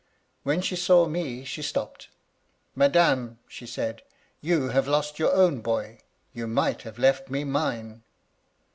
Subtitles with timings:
[0.41, 2.09] When she saw me, she stopped:
[2.43, 4.01] * Madame,' she said,
[4.41, 5.99] *you have lost your own boy.
[6.33, 8.01] You might have left me mine.'